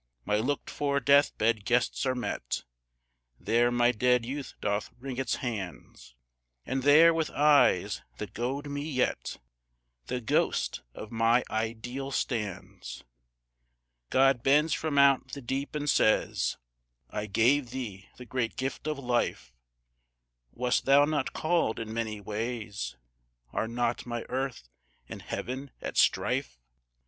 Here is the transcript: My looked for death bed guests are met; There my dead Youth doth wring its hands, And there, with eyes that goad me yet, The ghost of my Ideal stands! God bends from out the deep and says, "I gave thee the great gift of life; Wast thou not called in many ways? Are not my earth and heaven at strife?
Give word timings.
My 0.25 0.37
looked 0.37 0.71
for 0.71 0.99
death 0.99 1.37
bed 1.37 1.63
guests 1.63 2.07
are 2.07 2.15
met; 2.15 2.63
There 3.39 3.69
my 3.69 3.91
dead 3.91 4.25
Youth 4.25 4.55
doth 4.59 4.89
wring 4.97 5.17
its 5.17 5.35
hands, 5.45 6.15
And 6.65 6.81
there, 6.81 7.13
with 7.13 7.29
eyes 7.29 8.01
that 8.17 8.33
goad 8.33 8.65
me 8.65 8.81
yet, 8.81 9.37
The 10.07 10.19
ghost 10.19 10.81
of 10.95 11.11
my 11.11 11.43
Ideal 11.51 12.09
stands! 12.09 13.03
God 14.09 14.41
bends 14.41 14.73
from 14.73 14.97
out 14.97 15.33
the 15.33 15.41
deep 15.43 15.75
and 15.75 15.87
says, 15.87 16.57
"I 17.11 17.27
gave 17.27 17.69
thee 17.69 18.09
the 18.17 18.25
great 18.25 18.55
gift 18.55 18.87
of 18.87 18.97
life; 18.97 19.53
Wast 20.51 20.85
thou 20.85 21.05
not 21.05 21.33
called 21.33 21.79
in 21.79 21.93
many 21.93 22.19
ways? 22.19 22.95
Are 23.53 23.67
not 23.67 24.07
my 24.07 24.23
earth 24.29 24.67
and 25.07 25.21
heaven 25.21 25.69
at 25.79 25.95
strife? 25.95 26.57